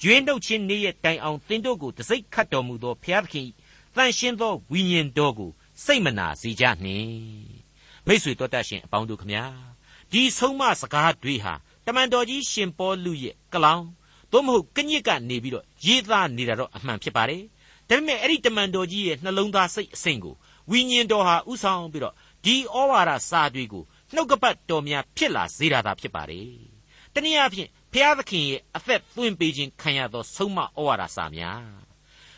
[0.03, 3.49] ရွေးနှုတ်ခြင်းနေ့ရဲ့တိုင်အောင်သင်တို့ကိုတစိ့ခတ်တော်မူသောဘုရားသခင်
[3.95, 5.51] တန်ရှင်းသောဝိညာဉ်တော်ကို
[5.85, 7.58] စိတ်မနာစေကြနှင့်
[8.12, 9.44] မိတ်ဆွေတော်တတ်ရှင်အပေါင်းတို့ခမညာ
[10.12, 11.54] ဒီဆုံးမစကားတွေဟာ
[11.86, 13.84] တမန်တော်ကြီးရှင်ပေါလုရဲ့ကလောင်
[14.32, 17.44] သို့မဟုတ်ကညစ်ကနေပြီးတော့ရေးသားနေတာတော့အမှန်ဖြစ်ပါတယ်
[17.90, 20.36] ဒါပေမဲ့အဲ့ဒီတမန်တော်ကြီးရဲ့နှလုံးသားစိတ်အစဉ်ကို
[20.72, 26.50] ဝိညာဉ်တော်ဟာဥဆောင်ပြီးတော့ဒီဩဝါဒစာတွေကိုနှုတ်ကပတ်တော်များဖြစ်လာစေတာသာဖြစ်ပါတယ်
[27.14, 31.64] တနည်းအားဖြင့်ဖျားသခင်ရဲ့အသက်သွင်းပေးခြင်းခံရသောဆုံးမဩဝါဒစာများ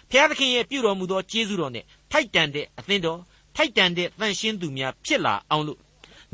[0.10, 3.20] ဖျားသခင်ရဲ့ပြုတော်မူသောကျေးဇူးတော်နဲ့ထိုက်တန်တဲ့အသင်းတော်
[3.56, 5.80] ထိုက်တန်တဲ့တန်ရှင်းသူများဖြစ်လာအောင်လို့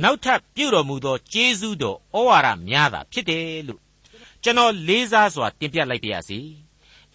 [0.04, 3.82] နောက်ထပ်ပြုတော်မူသောကျေးဇူးတော်ဩဝါဒများသာဖြစ်တယ်လို့
[4.44, 6.40] ကျွန်တော်လေးစားစွာတင်ပြလိုက်ပါရစေ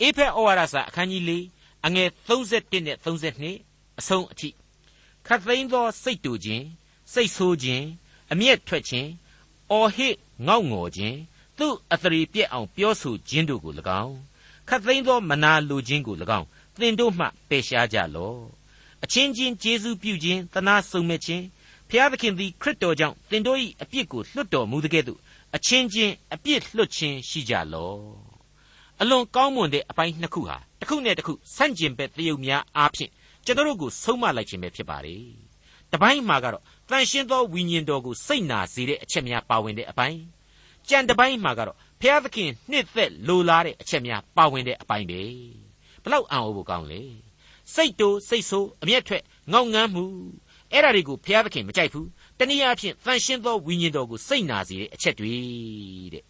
[0.00, 1.32] အေဖက်ဩဝါဒစာအခန်းကြီး၄
[1.86, 4.48] အငယ်31နဲ့32အဆုံးအထိ
[5.26, 6.64] ခတ်သိမ်းသောစိတ်တူခြင်း
[7.12, 7.84] စိတ်ဆိုးခြင်း
[8.32, 9.08] အမျက်ထွက်ခြင်း
[9.70, 10.14] အော်ဟစ်
[10.46, 11.16] ငေါ့ငေါ်ခြင်း
[11.58, 14.16] သူ့အသရေပြက်အောင်ပြောဆိုခြင်းတို့ကို၎င်း
[14.68, 16.46] ခတ်သိမ်းသောမနာလိုခြင်းကို၎င်း
[16.80, 18.38] သင်တို့မှပယ်ရှားကြလော့
[19.04, 21.44] အချင်းချင်းကျေးဇူးပြုခြင်းသနာဆုံမဲ့ခြင်း
[21.88, 25.18] ဖျားသခင်သည်ခရစ်တော်ကြောင့်သင်တို့၏အပြစ်ကိုလွတ်တော်မူတဲ့ကဲ့သို့
[25.56, 28.02] အချင်းချင်းအပြစ်လွတ်ခြင်းရှိကြလော့
[29.00, 33.10] အလွန်ကောင်းမွန်တဲ့အပိုင်းနှစ်ခုဟာတစ်ခုနဲ့တစ်ခုဆန့်ကျင်ဘက်တရုပ်များအားဖြင့်
[33.44, 35.16] ကျွန်တော်တို့ကိုဆုံးမလိုက်ခြင်းပဲဖြစ်ပါလေ
[35.92, 40.18] တပိုင်းမှာကတော့တန်ရှင်းသောဝိညာဉ်တော်ကိုစိတ်နာစေတဲ့အချက်များပါဝင်တဲ့အပိုင်း
[40.88, 45.22] ကြံတပိုင်းမှာကတော့ဖျားသခင်နှစ်သက်လိုလားတဲ့အချက်များပါဝင်တဲ့အပိုင်းပဲ
[46.02, 47.00] ဘလောက်အံ့ဩဖို့ကောင်းလဲ
[47.74, 49.22] စိတ်တိုးစိတ်ဆိုးအမျက်ထွက်
[49.52, 50.04] ငေါငန်းမှု
[50.72, 55.34] အဲ့ဒါတွေကိုဘုရားသခင်မကြိုက်ဘူးတနည်းအားဖြင့်တန်ရှင်းသောဝိညာဉ်တော်ကိုစိတ်နာစေတဲ့အချက်တွေ
[56.12, 56.24] တဲ့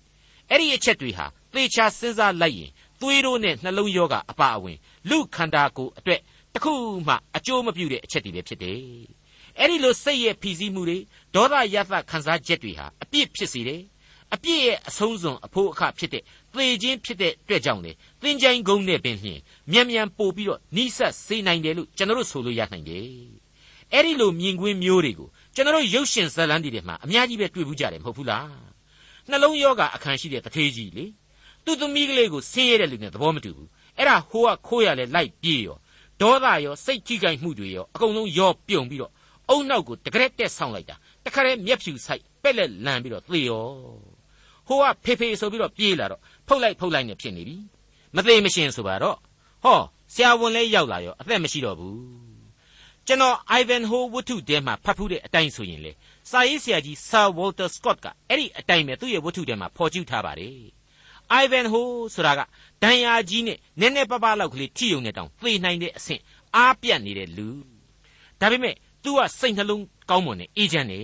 [0.51, 4.79] အဲ့ဒီအချက်တွေဟာသေချာစဉ်းစားလိုက်ရင်သွေးတို့နဲ့နှလုံးရောဂါအပါအဝင်
[5.11, 6.21] လူခန္ဓာကိုယ်အတွက်
[6.55, 6.73] တခု
[7.07, 8.81] မှအကျိုးမပြုတဲ့အချက်တွေပဲဖြစ်တယ်
[9.59, 10.99] အဲ့ဒီလိုစိတ်ရဲ့ဖိစီးမှုတွေ
[11.35, 13.83] ဒေါသရသခံစားချက်တွေဟာအပြစ်ဖြစ်စေတယ်
[14.35, 16.23] အပြစ်ရဲ့အဆုံးစွန်အဖို့အခဖြစ်တဲ့
[16.55, 19.41] သေခြင်းဖြစ်တဲ့အတွက်ကြောင့်လေသင်္ချိုင်းကုန်းနဲ့ပင်လျင်
[19.73, 23.07] မြန်မြန်ပို့ပြီးတော့နိဆက်စေနိုင်တယ်လို့ကျွန်တော်တို့ဆိုလို့ရနိုင်တယ်။
[23.93, 28.47] အဲ့ဒီလိုမြင်ကွင်းမျိုးတွေကိုကျွန်တော်တို့ရုပ်ရှင်ဇာတ်လမ်းတွေမှာအများကြီးပဲတွေ့ဘူးကြတယ်မဟုတ်ဘူးလား။
[29.29, 31.05] နှလုံးယောဂအခန်းရှိတဲ့တထေးကြီးလေ
[31.65, 35.77] သူ့သမီးကလေးကိုဆင်းရဲတဲ့လူနဲ့သဘောမတူဘူး။အဲ့ဒါဟိုကခိုးရလဲလိုက်ပြေးရော
[36.21, 39.13] ဒေါသရောစိတ်ကြီးကိုက်မှုတွေရောအကုန်လုံးရောပြုံပြီးတော့
[39.49, 43.67] အုံနောက်ကိုတကရက်တက်ဆောင်လိုက်တာတခါတည်းမျက်ဖြူဆိုင်ပက်လက်လန်ပြီးတော့သေရော
[44.67, 47.58] ဟိုကဖေဖေဆိုပြီးတော့ပြေးလာတော့ ဖုတ်လိုက်ဖုတ်လိုက်နဲ့ဖြစ်နေပြီ
[48.16, 49.18] မသေးမရှင်ဆိုပါတော့
[49.64, 49.80] ဟော
[50.14, 52.28] ဆရာဝန်လဲရောက်လာရောအသက်မရှိတော့ဘူး
[53.08, 55.92] ကျွန်တော် Ivanhoe ဝတ္ထုထဲမှာဖတ်ဖူးတဲ့အတိုင်းဆိုရင်လေ
[56.32, 60.58] စာရေးဆရာကြီး Sir Walter Scott ကအဲ့ဒီအတိုင်းပဲသူ့ရဲ့ဝတ္ထုထဲမှာဖော်ကျူးထားပါတယ်
[61.44, 62.40] Ivanhoe ဆိုတာက
[62.84, 66.22] ဒဏ်ရာကြီးနဲ့နည်းနည်းပါးပါးလောက်ကလေးထိယုံနဲ့တောင်သေနိုင်တဲ့အဆင့်
[66.56, 67.50] အားပြတ်နေတဲ့လူ
[68.40, 71.02] ဒါပေမဲ့ तू ကစိတ်နှလုံးကောင်းမွန်နေအေးချမ်းနေ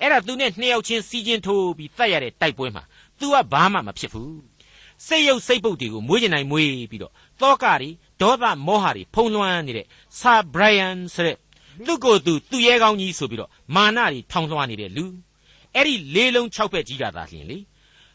[0.00, 2.82] အဲ့ဒါ तू နဲ့နှစ်ယောက်ချင်းစီးချင်းထိုးပြီးတတ်ရတဲ့တိုက်ပွဲမှာ
[3.18, 4.32] तू ကဘာမှမဖြစ်ဘူး
[5.07, 7.89] စိတ်ရုပ်စိတ်ပုတ်တွေကိုမွေးကျင်နိုင်မွေးပြီးတော့တောကတွေ
[8.21, 9.85] ဒေါသမောဟတွေဖုံးလွှမ်းနေတဲ့
[10.19, 11.35] ဆာဘရိုင်ယန်ဆိုတဲ့
[11.85, 15.05] သူ့ကိုယ်သူသူ့ရဲကောင်းကြီးဆိုပြီးတော့မာနတွေထောင်လွှမ်းနေတဲ့လူ
[15.75, 17.57] အဲ့ဒီလေးလုံး၆ဖက်ကြီးကသာလျှင်လေ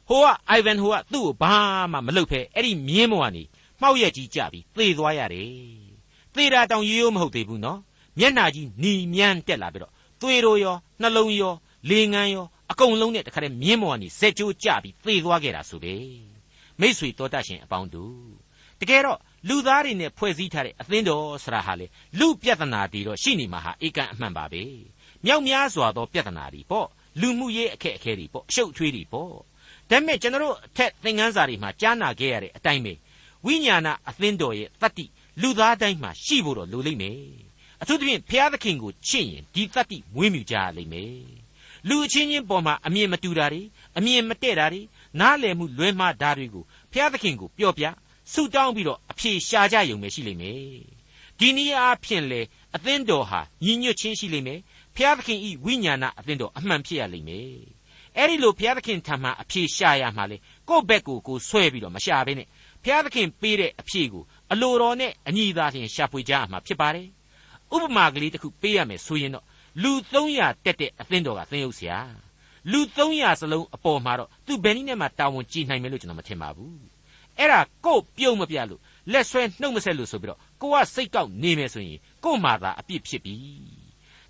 [0.08, 1.54] ဟိုကအိုင်ဗန်ဟိုကသူ့ကိုဘာ
[1.92, 3.42] မှမလုပ်ဖဲအဲ့ဒီမြင်းမောကနေ
[3.80, 5.50] မှောက်ရက်ကြီးကြပြီးသေသွားရတယ်
[6.34, 7.78] သေတာတောင်ရိုးရိုးမဟုတ်သေးဘူးနော်
[8.18, 11.54] မျက်နှာကြီးနီမြန်းတက်လာပြီးတော့သွေးတို့ရောနှလုံးရော
[11.90, 15.94] လေငန်းရောအကုန်လုံးနဲ့တခါတည်းမြင်းမောကနေဇက်ကျိုးကြပြီးသေသွားခဲ့တာဆိုပဲ
[16.80, 18.16] မိษွေတော်တတ်ရှင်အပေါင်းတို့
[18.80, 21.86] တကယ်တော့လူသားတွေနဲ့ဖွဲ့စည်းထားတဲ့အသင်းတော်ဆရာဟာလေ
[22.18, 24.62] လူပြဿနာတွေတော့ရှိနေမှာဟာအေကန်အမှန်ပါပဲ
[25.24, 26.88] မြောက်များစွာသောပြဿနာတွေပေါ့
[27.20, 29.36] လူမှုရေးအခက်အခဲတွေပေါ့အရှုပ်အထွေးတွေပေါ့ဒါ
[29.90, 32.92] ပေမဲ့ကျွန်တော်အထက်သင်ခန်းစာတွေမှာကြားနာခဲ့ရတဲ့အတိုင်းပဲ
[33.46, 35.04] ဝိညာဏအသင်းတော်ရဲ့တတ္တိ
[35.42, 37.20] လူသားတိုင်းမှာရှိဖို့တော့လိုလိမ့်မယ်
[37.82, 41.24] အထူးသဖြင့်ဘုရားသခင်ကိုချစ်ရင်ဒီတတ္တိမွေးမြူကြရလိမ့်မယ်
[41.88, 43.62] လူအချင်းချင်းပေါ်မှာအမြင်မတူတာတွေ
[43.96, 44.80] အမြင်မတည့်တာတွေ
[45.20, 47.84] နားလည်မှုလွဲမှားတာတွေကိုဘုရားသခင်ကိုပြောပြ
[48.32, 50.60] ဆုတောင်းပြီးတော့အဖြေရှာကြရုံပဲရှိလိမ့်မယ်
[51.38, 52.40] ဒီနည်းအားဖြင့်လေ
[52.76, 54.60] အသင်းတော်ဟာညီညွတ်ခြင်းရှိလိမ့်မယ်
[54.94, 57.50] ဘုရားသခင်ဤဝိညာဏအသင်းတော်အမှန်ဖြစ်ရလိမ့်မယ်
[58.16, 60.36] အဲ့ဒီလိုဘုရားသခင်ထံမှအဖြေရှာရမှာလေ
[60.68, 62.48] ကိုယ့်ဘက်ကိုကိုဆွဲပြီးတော့မရှာဘဲနဲ့
[62.82, 67.08] ဘုရားသခင်ပေးတဲ့အဖြေကိုအလိုတော်နဲ့အညီသာလျှင်ရှာဖွေကြရမှာဖြစ်ပါတယ်
[67.74, 69.44] ဥပမာကလေးတစ်ခုပေးရမယ်ဆိုရင်တော့
[69.82, 71.98] လူ300တက်တဲ့အသင်းတော်ကသင်ရုပ်ဆရာ
[72.72, 76.78] လူ300စလုံးအပေါ်မှာတော့သူဘယ်နည်းနဲ့မှတာဝန်ကြည်နိုင်မယ်လို့ကျွန်တော်မထင်ပါဘူး
[77.38, 78.80] အဲ့ဒါကို့ပြုံးမပြလို့
[79.12, 83.36] လက်ဆွဲနှုတ်မဆက်လို့ဆိုပြီးတော့ကိုကစိတ်ကောက်နေမယ်ဆိုရင်ကို့မှာသာအပြစ်ဖြစ်ပြီ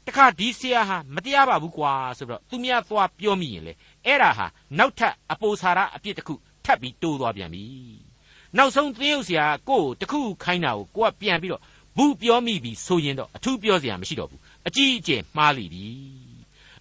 [0.07, 3.72] တခါဒီဆရာဟာမတရားပါဘူးကွာဆိုပြီးတော့သူများသွားပြောမိရင်လေ
[4.07, 4.46] အဲ့ဒါဟာ
[4.79, 7.64] နောက်ထပ်အပိုစာရအပြစ်တစ်ခုထပ်ပြီးတိုးသွားပြန်ပြီ
[8.57, 11.62] နောက်ဆုံးသင်းရုပ်ဆရာကို့တခုခိုင်းတာကိုကိုကပြန်ပြီးတော့
[11.96, 15.87] ဘူးပြောမိပြီဆိုရင်တော့အထူးပြောစရာမရှိတော့ဘူးအကြီးအကျယ်မှားလိပြီ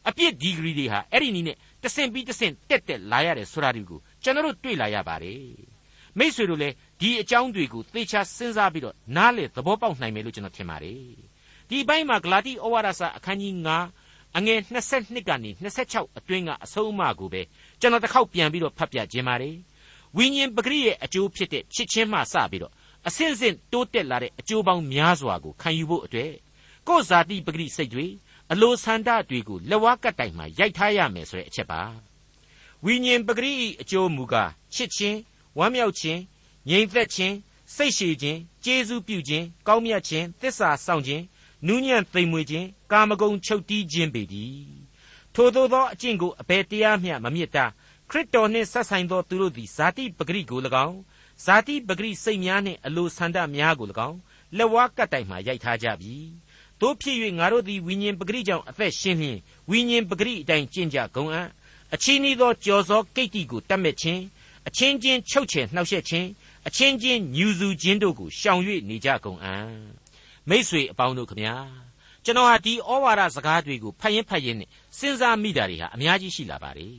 [0.07, 5.41] အပြစ်ဒီဂရီတွေဟာအဲ့ဒီနည်းနဲ့တဆင့်ပြီးတဆင့်တက်တက်လာရတယ်ဆိုတာဒီကိုကျွန်တော်တို့တွေ့လာရပါတယ်
[6.17, 10.99] မိษွေတို့လည်းဒီအကြောင်းတွေကိုသေချာစဉ်းစားပြီးတော့နားလေသဘောပေါက်နိုင်မယ်လို့ကျွန်တော်ထင်ပါတယ်
[11.69, 13.53] ဒီဘက်မှာဂလာတိဩဝါဒစာအခန်းကြီး
[13.95, 14.59] 9အငယ်
[14.95, 15.49] 22ကနေ
[15.85, 17.41] 26အတွင်းကအဆုံးအမကိုပဲ
[17.79, 19.55] ကျွန်တော်တစ်ခေါက်ပြန်ပြီးတော့ဖတ်ပြခြင်းပါတယ်
[20.17, 22.73] ဝိညာဉ်ပဂရိရဲ့အကျိုးဖြစ်တဲ့ချစ်ချင်းမှစပြီးတော့
[23.07, 26.31] အစဉ်စဉ်တိုးတက်လာတဲ့အကျိုးပေါင်းများစွာကိုခံယူဖို့အတွက်
[26.87, 28.07] ကိုယ်ဇာတိပဂရိစိတ်တွေ
[28.51, 31.81] အလိုဆန္ဒတွေကိုလက်ဝါးကပ်တိုင်မှာရိုက်ထားရမယ်ဆိုတဲ့အချက်ပါ
[32.85, 35.19] ဝိညာဉ်ပဂရိအကျိုးမူကားချစ်ချင်း
[35.57, 36.19] ဝမ်းမြောက်ခြင်း
[36.69, 37.35] ငြိမ်သက်ခြင်း
[37.75, 41.23] စိတ်ရှည်ခြင်းကျေးဇူးပြုခြင်းကောင်းမြတ်ခြင်းသစ္စာဆောင်ခြင်း
[41.67, 44.65] နူးညံ့သိမ်မွေ့ခြင်းကာမဂုဏ်ချုပ်တီးခြင်းပေတည်း
[45.33, 47.65] ထိုသို့သောအကျင့်ကိုအဘယ်တရားမျှမမြစ်တာ
[48.09, 50.97] ခရစ်တော်နှင့်ဆက်ဆိုင်သောသူတို့သည်ဇာတိပဂရိကို၎င်း
[51.45, 54.17] ဇာတိပဂရိစိတ်များနှင့်အလိုဆန္ဒများကို၎င်း
[54.57, 56.13] လက်ဝါးကပ်တိုင်မှရိုက်ထားကြပြီ
[56.81, 59.37] တို့ဖြစ်၍ငါတို့သည်ဝိညာဉ်ပဂရိကြောင့်အသက်ရှင်လျင်
[59.69, 61.47] ဝိညာဉ်ပဂရိအတိုင်းကျင့်ကြကုန်အံ့
[61.93, 64.21] အချီးနှီးသောကြော်စောကိတ္တိကိုတတ်မဲ့ခြင်း
[64.67, 66.27] အချင်းချင်းချုပ်ချယ်နှောက်ယှက်ခြင်း
[66.67, 69.69] အချင်းချင်းညူစုခြင်းတို့ကိုရှောင်၍နေကြကုန်အံ့
[70.49, 71.55] မိษွေအပေါင်းတို့ခမညာ
[72.23, 76.97] ကျွန်တော်ဟာဒီဩဝါဒစကားတွေကိုဖတ်ရင်ဖတ်ရင်နဲ့စဉ်းစားမိတာတွေဟာအများကြီးရှိလာပါတယ်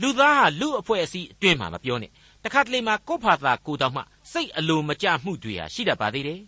[0.00, 2.10] လူသားဟာလူအဖွဲ့အစည်းအတွင်းမှာမပြောနဲ့
[2.44, 4.02] တခါတလေမှာကိုယ့်ဘာသာကိုယ်တော်မှ
[4.32, 6.40] စိတ်အလိုမကျမှုတွေဟာရှိတတ်ပါသေးတယ်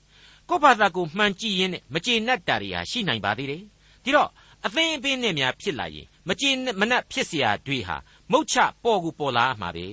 [0.50, 3.64] ကိုယ့်ဘာသာကိုမှန်ကြည့်ရင်းနဲ့မကျေနပ်တာတွေဟာရှိနိုင်ပါသေးတယ်
[4.04, 4.30] ဒီတော့
[4.66, 7.98] အသင်းအပင်းနဲ့များဖြစ်လာရင်မကျေမနပ်ဖြစ်เสียတွေဟာ
[8.32, 9.88] မုတ်ချပေါ်ကူပေါ်လာမှာပဲ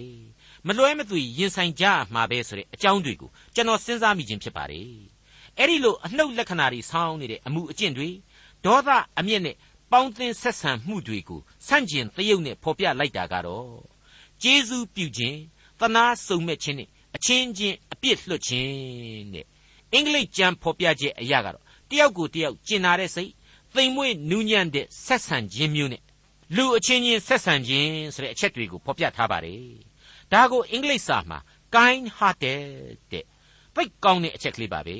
[0.67, 4.89] မလွဲမသွေရင်ဆိုင်ကြမှာပဲဆိုတဲ့အကြောင်းတွေကိုကျွန်တော်စဉ်းစားမိခြင်းဖြစ်ပါတယ်
[5.59, 8.09] အဲ့ဒီလိုအနှုတ်လက္ခဏာတွေဆောင်းနေတဲ့အမှုအကျင့်တွေ
[8.65, 9.57] ဒေါသအမျက်နဲ့
[9.93, 13.73] ပေါင်းသင်းဆက်ဆံမှုတွေကိုဆန့်ကျင်သရုပ်နဲ့ဖော်ပြလိုက်တာကတော့
[14.43, 15.39] ကျေးဇူးပြုခြင်း
[15.81, 19.47] သနာစုံမဲ့ခြင်းနဲ့အချင်းချင်းအပြစ်လွတ်ခြင်းတဲ့
[19.94, 23.32] အင်္ဂလိပ်ကျမ်းဖော်ပြချက်အရာကတော့တယောက်ကိုတယောက်ကျင်နာတဲ့စိတ်
[23.76, 26.04] သိမ်မွေ့နူးညံ့တဲ့ဆက်ဆံခြင်းမျိုးနဲ့
[26.56, 29.64] လူအချင်းချင်းဆက်ဆံခြင်းဆိုတဲ့အချက်တွေကိုဖော်ပြထားပါတယ်
[30.32, 31.40] ဒါကိုအင်္ဂလိပ်စာမှာ
[31.76, 33.26] kind hearted တဲ့
[33.76, 34.98] ပိတ်ကောင်းတဲ့အချက်ကလေးပါပဲ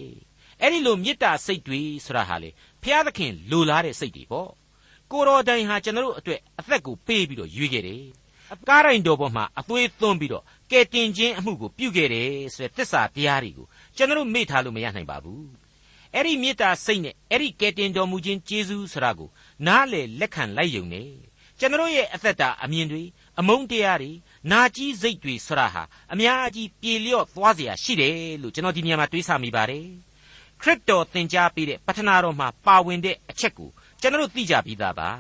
[0.62, 2.50] အဲ့ဒီလိုမေတ္တာစိတ်တွေဆိုတာဟာလေ
[2.82, 4.50] ဘုရားသခင်လိုလားတဲ့စိတ်တွေပေါ့
[5.12, 8.04] ကိုတော်တိုင်ဟာကျွန်တော်တို့အတွက်အသက်ကိုပေးပြီးတော့ရွေးခဲ့တယ်
[8.69, 13.67] ကားရိုင်တော်ပေါ်မှာအသွေးသွန်းပြီးတော့ကဲတင်ခြင်းအမှုကိုပြုခဲ့တယ်ဆိုတဲ့သစ္စာတရားတွေကို
[13.97, 15.47] ကျွန်တော်မေ့ထားလို့မရနိုင်ပါဘူး
[16.15, 19.31] အဲ့ဒီမေတ္တာစိတ်နဲ့အဲ့ဒီကဲတင်တော်မူခြင်းကျေးဇူးဆိုတာကို
[19.67, 21.03] နားလေလက်ခံလိုက်ယုံနေ
[21.59, 23.03] ကျွန်တော်ရဲ့အသက်တာအမြင်တွေ
[23.39, 24.11] အမုန်းတရားတွေ
[24.51, 29.87] နာကြီးစိတ်တွေဆိုတာဟာအများကြီးပြေလျော့သွားเสียရှိတယ်လို့ကျွန်တော်ဒီနေရာမှာတွေးဆမိပါတယ်
[30.63, 33.71] ခရစ်တော်သင်ကြားပေးတဲ့ပထနာတော်မှာပါဝင်တဲ့အချက်ကို
[34.01, 35.11] ကျွန်တော်သိကြပြီးသားပါ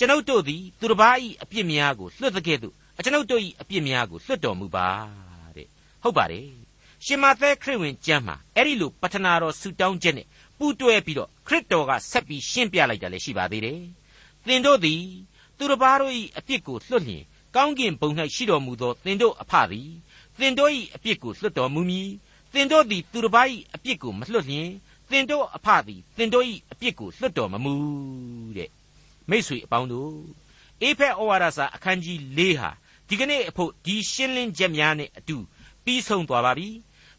[0.00, 4.88] ကျွန်ုပ်တို့သည်သူတစ်ပါး၏အပြစ်များကိုလွှတ်တဲ့ကဲ့သို့ကျွန်ုပ်တို့၏အပြစ်များကိုလွှတ်တော်မူပါ
[5.56, 5.68] တဲ့
[6.02, 6.48] ဟုတ်ပါတယ်
[7.04, 10.26] ရှင်မသက်ခရစ်ဝင်ကျမ်းမှာအဲ့ဒီလိုပထနာတော်ဆူတောင်းချက်နဲ့
[10.58, 13.80] ပူးတွဲပြီးတော့ခရစ်တော်ကဆက်ပြီးရှင်းပြလိုက်တာလည်းရှိပါသေးတယ်
[14.46, 15.02] သင်တို့သည်
[15.56, 17.24] သူတစ်ပါးတို့၏အပြစ်ကိုလွှတ်လျင်
[17.56, 19.90] ကောင်းကင်ဘုံ၌ရှိတော်မူသောသင်တို့အဖသည်
[20.38, 22.10] သင်တို့၏အပြစ်ကိုလွှတ်တော်မူမည်
[22.52, 24.68] သင်တို့သည်သူတစ်ပါး၏အပြစ်ကိုမလွှတ်လျင်
[25.10, 27.74] သင်တို့အဖသည်သင်တို့၏အပြစ်ကိုလွှတ်တော်မမူ
[28.58, 28.70] တဲ့
[29.30, 30.14] မိษွေအပေါင်းတို့
[30.82, 32.70] အေဖက်ဩဝါဒစာအခန်းကြီး၄ဟာ
[33.08, 35.36] ဒီကနေ့အဖို့ဒီရှင်းလင်းချက်များနဲ့အတူ
[35.84, 36.68] ပြီးဆုံးသွားပါပြီ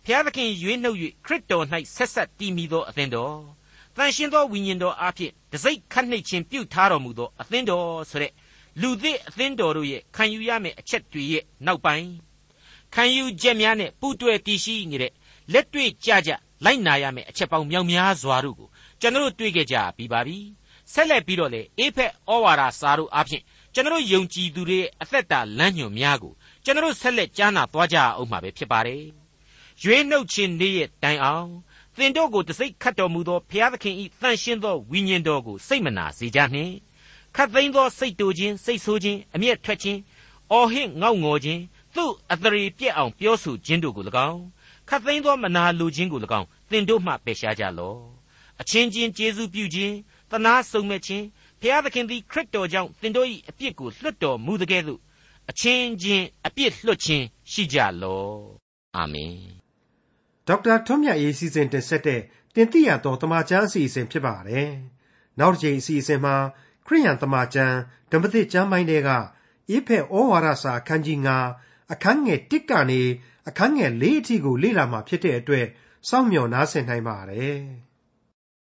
[0.05, 3.35] ဖျားသခင်ရွေးနှုတ်၍ခရစ်တော်၌ဆက်ဆက်တည်မိသောအသင်းတော်
[3.95, 8.31] တန်ရှင်းသောဝိညာဉ်တော်အားဖြင့်တစိုက်ခတ်နှိပ်ခြင်းပြုထားတော်မူသောအသင်းတော်ဆိုတဲ့
[8.81, 12.09] လူသစ်အသင်းတော်တို့ရဲ့ခံယူရမယ့်အချက်တွေရဲ့နောက်ပိုင်း
[12.95, 15.11] ခံယူချက်များနဲ့ပူးတွဲတည်ရှိနေတဲ့
[15.53, 16.31] လက်တွေ့ကြကြ
[16.65, 18.69] လိုက်နာရမယ့်အချက်ပေါင်းမြောက်များစွာတို့ကို
[19.01, 20.37] ကျွန်တော်တို့တွေ့ကြကြပြီးပါပြီ
[20.93, 23.41] ဆက်လက်ပြီးတော့လေအေဖက်ဩဝါဒစာတို့အဖြစ်
[23.73, 29.03] ကျွန်တော်ယုံကြည်သူတွေရဲ့အသက်တာလမ်းညွန်များကိုကျွန်တော်ဆက်လက်ကြားနာသွားကြအောင်မှာပဲဖြစ်ပါတယ်
[29.83, 31.49] ရွေးနှုတ်ခြင်းနေ့ရဲ့တိုင်အောင်
[31.97, 36.73] သင်တို့ကိုတစိ့ခတ်တော်မူသောဘုရားသခင်ဤတန်ရှင်းသောဝိညာဉ်တော်ကိုစိတ်မနာစေကြနှင့်
[37.35, 39.99] ခတ်သိမ်းသောစိတ်တူခြင်းစိတ်ဆိုးခြင်းအမျက်ထွက်ခြင်း
[40.51, 41.61] အော်ဟစ်ငေါက်ငေါ်ခြင်း
[41.95, 44.41] သူ့အသရေပြက်အောင်ပြောဆိုခြင်းတို့ကို၎င်း
[44.89, 47.99] ခတ်သိမ်းသောမနာလိုခြင်းကို၎င်းသင်တို့မှပယ်ရှားကြလော့
[48.61, 49.95] အချင်းချင်းကျေးဇူးပြုခြင်း
[50.31, 51.25] တနာစုံမဲ့ခြင်း
[51.61, 54.99] ဘုရားသခင်သည်ခရစ်တော်ကြောင့်သင်တို့၏အပြစ်ကိုလွတ်တော်မူသကဲ့သို့
[55.49, 58.37] အချင်းချင်းအပြစ်လွတ်ခြင်းရှိကြလော့
[58.95, 59.35] အာမင်
[60.47, 62.21] ဒေါက်တာထွန်းမြတ်ရေးစီစဉ်တင်ဆက်တဲ့
[62.55, 64.69] တင်ပြရတော်တမချန်းအစီအစဉ်ဖြစ်ပါတယ်
[65.39, 66.35] နောက်တစ်ချိန်အစီအစဉ်မှာ
[66.85, 67.75] ခရိယန်တမချန်း
[68.11, 69.09] ဓမ္မသစ်ကျမ်းပိုင်းတွေက
[69.69, 71.19] အေဖက်ဩဝါဒစာအခန်းကြီး
[71.55, 73.01] 9အခန်းငယ်1ကနေ
[73.47, 75.65] အခန်းငယ်4အထိကိုလေ့လာမှာဖြစ်တဲ့အတွက်
[76.09, 77.59] စောင့်မျှော်နားဆင်နိုင်ပါတယ်။